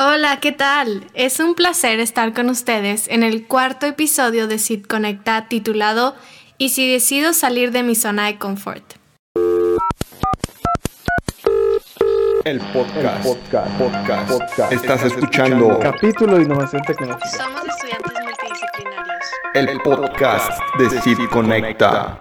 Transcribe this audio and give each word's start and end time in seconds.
Hola, 0.00 0.38
¿qué 0.38 0.52
tal? 0.52 1.04
Es 1.14 1.40
un 1.40 1.56
placer 1.56 1.98
estar 1.98 2.32
con 2.32 2.50
ustedes 2.50 3.08
en 3.08 3.24
el 3.24 3.48
cuarto 3.48 3.84
episodio 3.84 4.46
de 4.46 4.60
Sid 4.60 4.84
Conecta 4.86 5.48
titulado 5.48 6.14
¿Y 6.56 6.68
si 6.68 6.88
decido 6.88 7.32
salir 7.32 7.72
de 7.72 7.82
mi 7.82 7.96
zona 7.96 8.26
de 8.26 8.38
confort? 8.38 8.84
El 12.44 12.60
podcast. 12.72 13.24
podcast. 13.24 14.28
podcast. 14.28 14.72
Estás 14.72 15.02
escuchando 15.02 15.80
capítulo 15.80 16.36
de 16.36 16.44
innovación 16.44 16.80
tecnológica. 16.82 17.30
Somos 17.30 17.66
estudiantes 17.66 18.12
multidisciplinarios. 18.22 19.24
El 19.54 19.80
podcast 19.80 20.52
de 20.78 21.00
Sid 21.00 21.18
Conecta. 21.28 22.18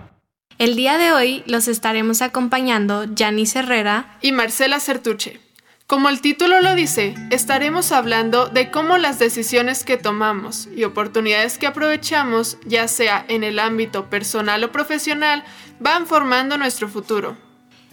El 0.57 0.75
día 0.75 0.97
de 0.97 1.11
hoy 1.11 1.43
los 1.45 1.67
estaremos 1.67 2.23
acompañando 2.23 3.05
Janice 3.15 3.59
Herrera 3.59 4.17
y 4.23 4.31
Marcela 4.31 4.79
Certuche. 4.79 5.46
Como 5.87 6.09
el 6.09 6.19
título 6.19 6.59
lo 6.59 6.75
dice, 6.75 7.15
estaremos 7.31 7.93
hablando 7.93 8.49
de 8.49 8.71
cómo 8.71 8.97
las 8.97 9.19
decisiones 9.19 9.85
que 9.85 9.95
tomamos 9.95 10.67
y 10.75 10.83
oportunidades 10.83 11.57
que 11.57 11.65
aprovechamos, 11.65 12.57
ya 12.65 12.89
sea 12.89 13.23
en 13.29 13.45
el 13.45 13.57
ámbito 13.57 14.09
personal 14.09 14.61
o 14.65 14.71
profesional, 14.73 15.45
van 15.79 16.05
formando 16.05 16.57
nuestro 16.57 16.89
futuro. 16.89 17.37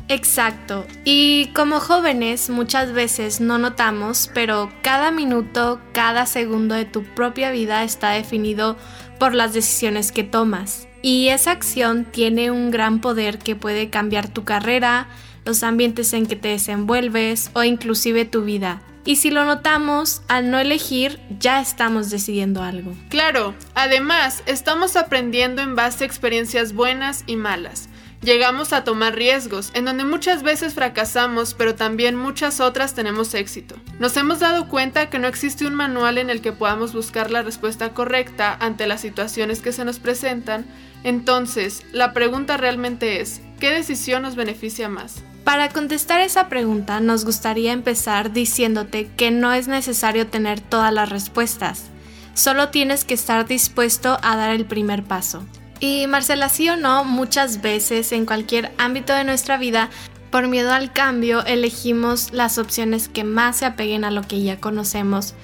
Exacto. 0.08 0.84
Y 1.04 1.52
como 1.54 1.78
jóvenes 1.78 2.50
muchas 2.50 2.92
veces 2.92 3.40
no 3.40 3.58
notamos, 3.58 4.28
pero 4.34 4.72
cada 4.82 5.12
minuto, 5.12 5.80
cada 5.92 6.26
segundo 6.26 6.74
de 6.74 6.86
tu 6.86 7.04
propia 7.04 7.52
vida 7.52 7.84
está 7.84 8.10
definido 8.10 8.76
por 9.20 9.34
las 9.34 9.54
decisiones 9.54 10.10
que 10.10 10.24
tomas. 10.24 10.88
Y 11.00 11.28
esa 11.28 11.52
acción 11.52 12.06
tiene 12.06 12.50
un 12.50 12.72
gran 12.72 13.00
poder 13.00 13.38
que 13.38 13.54
puede 13.54 13.88
cambiar 13.88 14.26
tu 14.26 14.42
carrera, 14.42 15.06
los 15.44 15.62
ambientes 15.62 16.12
en 16.12 16.26
que 16.26 16.36
te 16.36 16.48
desenvuelves 16.48 17.50
o 17.54 17.62
inclusive 17.64 18.24
tu 18.24 18.42
vida. 18.42 18.82
Y 19.06 19.16
si 19.16 19.30
lo 19.30 19.44
notamos, 19.44 20.22
al 20.28 20.50
no 20.50 20.58
elegir, 20.58 21.20
ya 21.38 21.60
estamos 21.60 22.08
decidiendo 22.08 22.62
algo. 22.62 22.94
Claro, 23.10 23.54
además, 23.74 24.42
estamos 24.46 24.96
aprendiendo 24.96 25.60
en 25.60 25.76
base 25.76 26.04
a 26.04 26.06
experiencias 26.06 26.72
buenas 26.72 27.24
y 27.26 27.36
malas. 27.36 27.90
Llegamos 28.22 28.72
a 28.72 28.84
tomar 28.84 29.14
riesgos, 29.14 29.70
en 29.74 29.84
donde 29.84 30.04
muchas 30.04 30.42
veces 30.42 30.72
fracasamos, 30.72 31.52
pero 31.52 31.74
también 31.74 32.16
muchas 32.16 32.58
otras 32.58 32.94
tenemos 32.94 33.34
éxito. 33.34 33.76
Nos 33.98 34.16
hemos 34.16 34.40
dado 34.40 34.70
cuenta 34.70 35.10
que 35.10 35.18
no 35.18 35.28
existe 35.28 35.66
un 35.66 35.74
manual 35.74 36.16
en 36.16 36.30
el 36.30 36.40
que 36.40 36.52
podamos 36.52 36.94
buscar 36.94 37.30
la 37.30 37.42
respuesta 37.42 37.90
correcta 37.90 38.56
ante 38.58 38.86
las 38.86 39.02
situaciones 39.02 39.60
que 39.60 39.72
se 39.72 39.84
nos 39.84 39.98
presentan, 39.98 40.64
entonces 41.02 41.84
la 41.92 42.14
pregunta 42.14 42.56
realmente 42.56 43.20
es, 43.20 43.42
¿qué 43.60 43.70
decisión 43.70 44.22
nos 44.22 44.36
beneficia 44.36 44.88
más? 44.88 45.22
Para 45.44 45.68
contestar 45.68 46.22
esa 46.22 46.48
pregunta 46.48 47.00
nos 47.00 47.26
gustaría 47.26 47.72
empezar 47.72 48.32
diciéndote 48.32 49.10
que 49.14 49.30
no 49.30 49.52
es 49.52 49.68
necesario 49.68 50.26
tener 50.26 50.60
todas 50.60 50.92
las 50.92 51.10
respuestas, 51.10 51.84
solo 52.32 52.70
tienes 52.70 53.04
que 53.04 53.12
estar 53.12 53.46
dispuesto 53.46 54.18
a 54.22 54.36
dar 54.36 54.50
el 54.50 54.64
primer 54.64 55.04
paso. 55.04 55.44
Y 55.80 56.06
Marcela, 56.06 56.48
sí 56.48 56.70
o 56.70 56.76
no, 56.76 57.04
muchas 57.04 57.60
veces 57.60 58.10
en 58.12 58.24
cualquier 58.24 58.72
ámbito 58.78 59.12
de 59.12 59.24
nuestra 59.24 59.58
vida, 59.58 59.90
por 60.30 60.48
miedo 60.48 60.72
al 60.72 60.94
cambio, 60.94 61.44
elegimos 61.44 62.32
las 62.32 62.56
opciones 62.56 63.08
que 63.08 63.22
más 63.22 63.58
se 63.58 63.66
apeguen 63.66 64.04
a 64.04 64.10
lo 64.10 64.22
que 64.22 64.42
ya 64.42 64.58
conocemos 64.58 65.34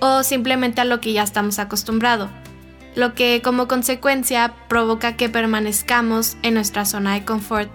o 0.00 0.22
simplemente 0.22 0.80
a 0.80 0.86
lo 0.86 1.02
que 1.02 1.12
ya 1.12 1.22
estamos 1.22 1.58
acostumbrados, 1.58 2.30
lo 2.94 3.14
que 3.14 3.42
como 3.44 3.68
consecuencia 3.68 4.54
provoca 4.68 5.16
que 5.16 5.28
permanezcamos 5.28 6.38
en 6.42 6.54
nuestra 6.54 6.86
zona 6.86 7.12
de 7.12 7.26
confort 7.26 7.70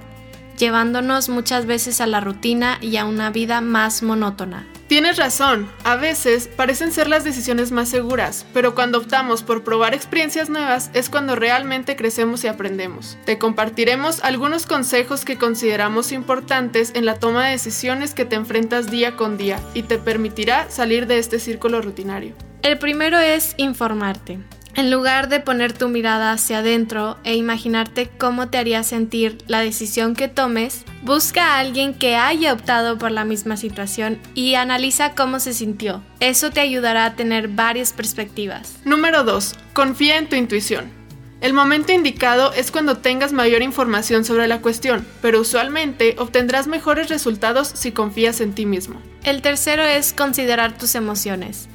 llevándonos 0.57 1.29
muchas 1.29 1.65
veces 1.65 2.01
a 2.01 2.07
la 2.07 2.21
rutina 2.21 2.77
y 2.81 2.97
a 2.97 3.05
una 3.05 3.29
vida 3.29 3.61
más 3.61 4.03
monótona. 4.03 4.67
Tienes 4.87 5.17
razón, 5.17 5.67
a 5.83 5.95
veces 5.95 6.47
parecen 6.47 6.91
ser 6.91 7.07
las 7.07 7.23
decisiones 7.23 7.71
más 7.71 7.89
seguras, 7.89 8.45
pero 8.53 8.75
cuando 8.75 8.99
optamos 8.99 9.41
por 9.41 9.63
probar 9.63 9.95
experiencias 9.95 10.47
nuevas 10.47 10.91
es 10.93 11.09
cuando 11.09 11.35
realmente 11.35 11.95
crecemos 11.95 12.43
y 12.43 12.47
aprendemos. 12.47 13.17
Te 13.25 13.39
compartiremos 13.39 14.23
algunos 14.23 14.67
consejos 14.67 15.25
que 15.25 15.39
consideramos 15.39 16.11
importantes 16.11 16.91
en 16.93 17.05
la 17.05 17.15
toma 17.15 17.45
de 17.45 17.53
decisiones 17.53 18.13
que 18.13 18.25
te 18.25 18.35
enfrentas 18.35 18.91
día 18.91 19.15
con 19.15 19.37
día 19.37 19.59
y 19.73 19.83
te 19.83 19.97
permitirá 19.97 20.69
salir 20.69 21.07
de 21.07 21.17
este 21.17 21.39
círculo 21.39 21.81
rutinario. 21.81 22.35
El 22.61 22.77
primero 22.77 23.17
es 23.17 23.55
informarte. 23.57 24.39
En 24.77 24.91
lugar 24.91 25.29
de 25.29 25.39
poner 25.39 25.71
tu 25.71 25.87
mirada 25.87 26.33
hacia 26.33 26.57
adentro 26.57 27.17
e 27.23 27.35
imaginarte 27.35 28.09
cómo 28.09 28.49
te 28.49 28.57
haría 28.57 28.83
sentir 28.83 29.37
la 29.47 29.61
decisión 29.61 30.15
que 30.15 30.27
tomes, 30.27 30.83
busca 31.01 31.45
a 31.45 31.59
alguien 31.59 31.93
que 31.93 32.17
haya 32.17 32.51
optado 32.51 32.97
por 32.97 33.11
la 33.11 33.23
misma 33.23 33.55
situación 33.55 34.19
y 34.33 34.55
analiza 34.55 35.15
cómo 35.15 35.39
se 35.39 35.53
sintió. 35.53 36.03
Eso 36.19 36.51
te 36.51 36.59
ayudará 36.59 37.05
a 37.05 37.15
tener 37.15 37.47
varias 37.47 37.93
perspectivas. 37.93 38.75
Número 38.83 39.23
2. 39.23 39.55
Confía 39.71 40.17
en 40.17 40.27
tu 40.27 40.35
intuición. 40.35 40.91
El 41.39 41.53
momento 41.53 41.93
indicado 41.93 42.51
es 42.51 42.69
cuando 42.69 42.97
tengas 42.97 43.31
mayor 43.31 43.61
información 43.61 44.25
sobre 44.25 44.47
la 44.49 44.59
cuestión, 44.59 45.07
pero 45.21 45.39
usualmente 45.39 46.15
obtendrás 46.17 46.67
mejores 46.67 47.07
resultados 47.07 47.69
si 47.69 47.93
confías 47.93 48.41
en 48.41 48.53
ti 48.53 48.65
mismo. 48.65 49.01
El 49.23 49.41
tercero 49.41 49.83
es 49.83 50.11
considerar 50.11 50.77
tus 50.77 50.95
emociones. 50.95 51.69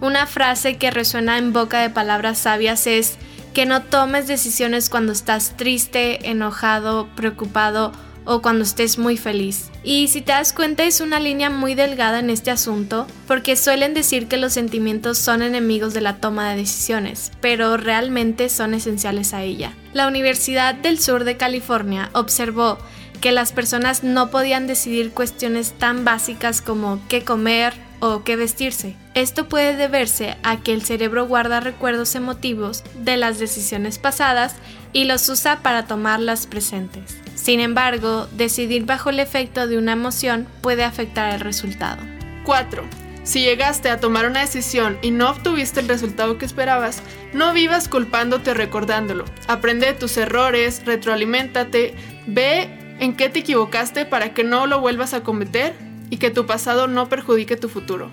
Una 0.00 0.26
frase 0.26 0.76
que 0.76 0.90
resuena 0.90 1.38
en 1.38 1.52
boca 1.52 1.80
de 1.80 1.90
palabras 1.90 2.38
sabias 2.38 2.86
es 2.86 3.16
que 3.54 3.66
no 3.66 3.82
tomes 3.82 4.26
decisiones 4.26 4.90
cuando 4.90 5.12
estás 5.12 5.56
triste, 5.56 6.30
enojado, 6.30 7.08
preocupado 7.16 7.92
o 8.26 8.42
cuando 8.42 8.64
estés 8.64 8.98
muy 8.98 9.16
feliz. 9.16 9.70
Y 9.82 10.08
si 10.08 10.20
te 10.20 10.32
das 10.32 10.52
cuenta 10.52 10.84
es 10.84 11.00
una 11.00 11.20
línea 11.20 11.48
muy 11.48 11.74
delgada 11.74 12.18
en 12.18 12.28
este 12.28 12.50
asunto, 12.50 13.06
porque 13.26 13.56
suelen 13.56 13.94
decir 13.94 14.26
que 14.26 14.36
los 14.36 14.52
sentimientos 14.52 15.16
son 15.16 15.42
enemigos 15.42 15.94
de 15.94 16.00
la 16.00 16.16
toma 16.16 16.50
de 16.50 16.56
decisiones, 16.56 17.32
pero 17.40 17.76
realmente 17.76 18.48
son 18.48 18.74
esenciales 18.74 19.32
a 19.32 19.42
ella. 19.42 19.72
La 19.94 20.08
Universidad 20.08 20.74
del 20.74 20.98
Sur 20.98 21.24
de 21.24 21.36
California 21.36 22.10
observó 22.12 22.78
que 23.20 23.32
las 23.32 23.52
personas 23.52 24.02
no 24.02 24.30
podían 24.30 24.66
decidir 24.66 25.12
cuestiones 25.12 25.72
tan 25.72 26.04
básicas 26.04 26.60
como 26.60 27.00
qué 27.08 27.22
comer, 27.22 27.72
o 28.00 28.24
qué 28.24 28.36
vestirse. 28.36 28.96
Esto 29.16 29.48
puede 29.48 29.76
deberse 29.76 30.36
a 30.42 30.58
que 30.58 30.74
el 30.74 30.82
cerebro 30.82 31.26
guarda 31.26 31.60
recuerdos 31.60 32.14
emotivos 32.14 32.84
de 32.98 33.16
las 33.16 33.38
decisiones 33.38 33.98
pasadas 33.98 34.56
y 34.92 35.04
los 35.04 35.26
usa 35.30 35.60
para 35.62 35.86
tomar 35.86 36.20
las 36.20 36.46
presentes. 36.46 37.16
Sin 37.34 37.60
embargo, 37.60 38.28
decidir 38.36 38.84
bajo 38.84 39.08
el 39.08 39.18
efecto 39.18 39.66
de 39.66 39.78
una 39.78 39.92
emoción 39.92 40.46
puede 40.60 40.84
afectar 40.84 41.32
el 41.32 41.40
resultado. 41.40 42.02
4. 42.44 42.84
Si 43.22 43.40
llegaste 43.40 43.88
a 43.88 44.00
tomar 44.00 44.26
una 44.26 44.40
decisión 44.40 44.98
y 45.00 45.12
no 45.12 45.30
obtuviste 45.30 45.80
el 45.80 45.88
resultado 45.88 46.36
que 46.36 46.44
esperabas, 46.44 47.02
no 47.32 47.54
vivas 47.54 47.88
culpándote 47.88 48.52
recordándolo. 48.52 49.24
Aprende 49.48 49.86
de 49.86 49.94
tus 49.94 50.14
errores, 50.18 50.82
retroaliméntate, 50.84 51.94
ve 52.26 52.68
en 53.00 53.16
qué 53.16 53.30
te 53.30 53.38
equivocaste 53.38 54.04
para 54.04 54.34
que 54.34 54.44
no 54.44 54.66
lo 54.66 54.80
vuelvas 54.80 55.14
a 55.14 55.22
cometer 55.22 55.74
y 56.10 56.18
que 56.18 56.30
tu 56.30 56.44
pasado 56.44 56.86
no 56.86 57.08
perjudique 57.08 57.56
tu 57.56 57.70
futuro. 57.70 58.10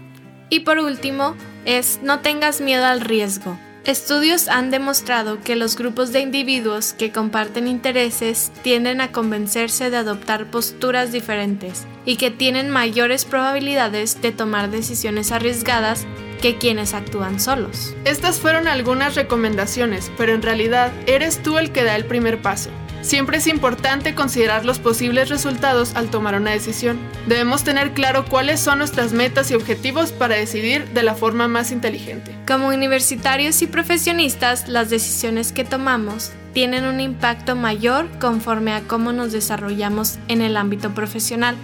Y 0.54 0.60
por 0.60 0.78
último, 0.78 1.36
es 1.66 2.00
no 2.04 2.20
tengas 2.20 2.62
miedo 2.62 2.86
al 2.86 3.02
riesgo. 3.02 3.58
Estudios 3.86 4.48
han 4.48 4.70
demostrado 4.70 5.42
que 5.42 5.56
los 5.56 5.76
grupos 5.76 6.12
de 6.12 6.20
individuos 6.20 6.94
que 6.94 7.12
comparten 7.12 7.68
intereses 7.68 8.52
tienden 8.62 9.02
a 9.02 9.12
convencerse 9.12 9.90
de 9.90 9.98
adoptar 9.98 10.52
posturas 10.52 11.12
diferentes 11.12 11.88
y 12.06 12.18
que 12.18 12.30
tienen 12.30 12.70
mayores 12.70 13.26
probabilidades 13.26 14.22
de 14.22 14.32
tomar 14.32 14.70
decisiones 14.70 15.32
arriesgadas 15.32 16.06
que 16.40 16.60
quienes 16.60 16.94
actúan 16.94 17.40
solos. 17.40 17.96
Estas 18.06 18.40
fueron 18.40 18.68
algunas 18.68 19.16
recomendaciones, 19.16 20.12
pero 20.20 20.34
en 20.34 20.44
realidad 20.44 20.92
eres 21.08 21.42
tú 21.42 21.58
el 21.58 21.72
que 21.72 21.84
da 21.84 21.96
el 21.96 22.06
primer 22.06 22.44
paso. 22.44 22.70
Siempre 23.04 23.38
es 23.38 23.48
importante 23.48 24.16
considerar 24.16 24.64
los 24.64 24.80
posibles 24.80 25.28
resultados 25.28 25.94
al 25.96 26.10
tomar 26.10 26.36
una 26.36 26.52
decisión. 26.52 26.98
Debemos 27.28 27.66
tener 27.66 27.92
claro 27.92 28.24
cuáles 28.24 28.62
son 28.62 28.78
nuestras 28.78 29.12
metas 29.12 29.52
y 29.52 29.56
objetivos 29.56 30.14
para 30.14 30.36
decidir 30.36 30.88
de 30.94 31.04
la 31.04 31.14
forma 31.14 31.50
más 31.50 31.72
inteligente. 31.72 32.34
Como 32.48 32.70
universitarios 32.70 33.62
y 33.62 33.68
profesionistas, 33.68 34.70
las 34.70 34.90
decisiones 34.90 35.52
que 35.52 35.66
tomamos 35.66 36.32
tienen 36.54 36.86
un 36.86 37.02
impacto 37.02 37.58
mayor 37.58 38.08
conforme 38.20 38.72
a 38.72 38.82
cómo 38.82 39.12
nos 39.12 39.34
desarrollamos 39.34 40.18
en 40.30 40.42
el 40.42 40.56
ámbito 40.56 40.94
profesional. 40.94 41.58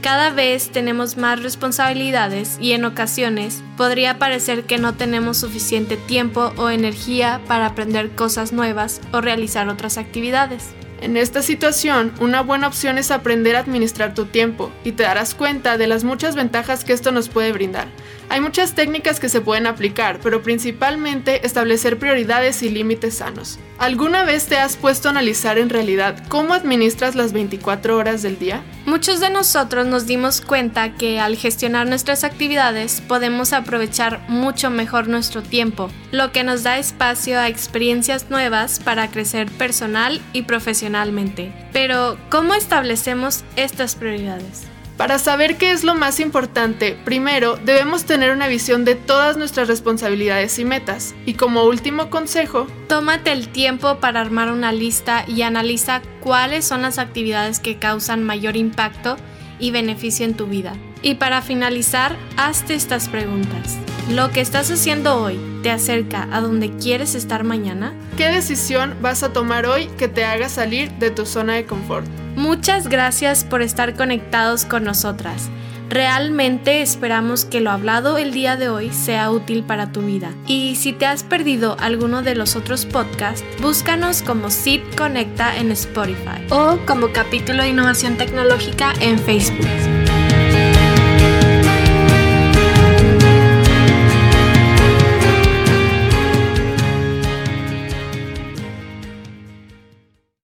Cada 0.00 0.30
vez 0.30 0.70
tenemos 0.70 1.18
más 1.18 1.42
responsabilidades 1.42 2.56
y 2.58 2.72
en 2.72 2.86
ocasiones 2.86 3.62
podría 3.76 4.18
parecer 4.18 4.64
que 4.64 4.78
no 4.78 4.94
tenemos 4.94 5.36
suficiente 5.36 5.98
tiempo 5.98 6.52
o 6.56 6.70
energía 6.70 7.42
para 7.48 7.66
aprender 7.66 8.14
cosas 8.14 8.52
nuevas 8.52 9.02
o 9.12 9.20
realizar 9.20 9.68
otras 9.68 9.98
actividades. 9.98 10.74
En 11.00 11.16
esta 11.16 11.42
situación, 11.42 12.12
una 12.20 12.40
buena 12.40 12.68
opción 12.68 12.96
es 12.96 13.10
aprender 13.10 13.54
a 13.56 13.60
administrar 13.60 14.14
tu 14.14 14.24
tiempo 14.24 14.70
y 14.82 14.92
te 14.92 15.02
darás 15.02 15.34
cuenta 15.34 15.76
de 15.76 15.86
las 15.86 16.04
muchas 16.04 16.34
ventajas 16.34 16.84
que 16.84 16.94
esto 16.94 17.12
nos 17.12 17.28
puede 17.28 17.52
brindar. 17.52 17.88
Hay 18.28 18.40
muchas 18.40 18.74
técnicas 18.74 19.20
que 19.20 19.28
se 19.28 19.40
pueden 19.40 19.66
aplicar, 19.66 20.18
pero 20.22 20.42
principalmente 20.42 21.46
establecer 21.46 21.98
prioridades 21.98 22.62
y 22.62 22.70
límites 22.70 23.16
sanos. 23.16 23.58
¿Alguna 23.78 24.24
vez 24.24 24.46
te 24.46 24.56
has 24.56 24.76
puesto 24.76 25.08
a 25.08 25.10
analizar 25.12 25.58
en 25.58 25.70
realidad 25.70 26.22
cómo 26.28 26.54
administras 26.54 27.14
las 27.14 27.32
24 27.32 27.96
horas 27.96 28.22
del 28.22 28.38
día? 28.38 28.62
Muchos 28.84 29.20
de 29.20 29.30
nosotros 29.30 29.86
nos 29.86 30.06
dimos 30.06 30.40
cuenta 30.40 30.94
que 30.94 31.20
al 31.20 31.36
gestionar 31.36 31.86
nuestras 31.86 32.24
actividades 32.24 33.00
podemos 33.00 33.52
aprovechar 33.52 34.24
mucho 34.28 34.70
mejor 34.70 35.08
nuestro 35.08 35.42
tiempo, 35.42 35.90
lo 36.10 36.32
que 36.32 36.42
nos 36.42 36.62
da 36.62 36.78
espacio 36.78 37.38
a 37.38 37.48
experiencias 37.48 38.30
nuevas 38.30 38.80
para 38.80 39.10
crecer 39.10 39.50
personal 39.52 40.20
y 40.32 40.42
profesionalmente. 40.42 41.52
Pero, 41.72 42.18
¿cómo 42.30 42.54
establecemos 42.54 43.44
estas 43.56 43.94
prioridades? 43.94 44.75
Para 44.96 45.18
saber 45.18 45.58
qué 45.58 45.72
es 45.72 45.84
lo 45.84 45.94
más 45.94 46.20
importante, 46.20 46.96
primero 47.04 47.56
debemos 47.56 48.04
tener 48.06 48.30
una 48.30 48.48
visión 48.48 48.86
de 48.86 48.94
todas 48.94 49.36
nuestras 49.36 49.68
responsabilidades 49.68 50.58
y 50.58 50.64
metas. 50.64 51.14
Y 51.26 51.34
como 51.34 51.64
último 51.64 52.08
consejo, 52.08 52.66
tómate 52.88 53.30
el 53.32 53.48
tiempo 53.48 53.98
para 54.00 54.22
armar 54.22 54.50
una 54.50 54.72
lista 54.72 55.26
y 55.28 55.42
analiza 55.42 56.00
cuáles 56.20 56.64
son 56.64 56.80
las 56.80 56.98
actividades 56.98 57.60
que 57.60 57.78
causan 57.78 58.24
mayor 58.24 58.56
impacto 58.56 59.16
y 59.58 59.70
beneficio 59.70 60.24
en 60.24 60.34
tu 60.34 60.46
vida. 60.46 60.72
Y 61.02 61.16
para 61.16 61.42
finalizar, 61.42 62.16
hazte 62.38 62.74
estas 62.74 63.10
preguntas. 63.10 63.76
¿Lo 64.10 64.30
que 64.30 64.40
estás 64.40 64.70
haciendo 64.70 65.20
hoy 65.20 65.38
te 65.62 65.70
acerca 65.70 66.26
a 66.32 66.40
donde 66.40 66.74
quieres 66.78 67.14
estar 67.14 67.44
mañana? 67.44 67.92
¿Qué 68.16 68.28
decisión 68.28 68.96
vas 69.02 69.22
a 69.22 69.32
tomar 69.34 69.66
hoy 69.66 69.88
que 69.98 70.08
te 70.08 70.24
haga 70.24 70.48
salir 70.48 70.90
de 70.92 71.10
tu 71.10 71.26
zona 71.26 71.54
de 71.54 71.66
confort? 71.66 72.06
Muchas 72.36 72.88
gracias 72.88 73.44
por 73.44 73.62
estar 73.62 73.94
conectados 73.94 74.64
con 74.64 74.84
nosotras. 74.84 75.50
Realmente 75.88 76.82
esperamos 76.82 77.44
que 77.44 77.60
lo 77.60 77.70
hablado 77.70 78.18
el 78.18 78.32
día 78.32 78.56
de 78.56 78.68
hoy 78.68 78.92
sea 78.92 79.30
útil 79.30 79.62
para 79.62 79.92
tu 79.92 80.02
vida. 80.02 80.34
Y 80.46 80.76
si 80.76 80.92
te 80.92 81.06
has 81.06 81.22
perdido 81.22 81.76
alguno 81.80 82.22
de 82.22 82.34
los 82.34 82.56
otros 82.56 82.84
podcasts, 82.86 83.44
búscanos 83.62 84.22
como 84.22 84.50
SIP 84.50 84.82
Conecta 84.96 85.56
en 85.56 85.70
Spotify 85.72 86.44
o 86.50 86.78
como 86.86 87.12
capítulo 87.12 87.62
de 87.62 87.70
innovación 87.70 88.16
tecnológica 88.16 88.92
en 89.00 89.18
Facebook. 89.18 89.95